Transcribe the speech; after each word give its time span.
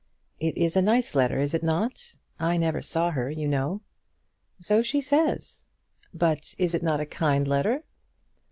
"It 0.39 0.57
is 0.57 0.75
a 0.75 0.81
nice 0.81 1.13
letter, 1.13 1.39
is 1.39 1.53
it 1.53 1.61
not? 1.61 2.15
I 2.39 2.57
never 2.57 2.81
saw 2.81 3.11
her 3.11 3.29
you 3.29 3.47
know." 3.47 3.81
"So 4.59 4.81
she 4.81 4.99
says." 4.99 5.67
"But 6.11 6.55
is 6.57 6.73
it 6.73 6.81
not 6.81 6.99
a 6.99 7.05
kind 7.05 7.47
letter?" 7.47 7.83